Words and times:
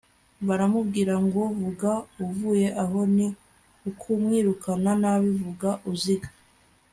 baramubwira, 0.47 1.13
ngo 1.25 1.41
«vuga 1.61 1.91
uvuye 2.25 2.67
aho». 2.83 2.99
ni 3.15 3.27
ukumwirukana 3.89 4.91
nabi.vuga 5.01 5.69
uziga 5.91 6.29